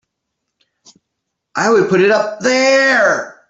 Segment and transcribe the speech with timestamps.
[1.55, 3.37] I would put it up there!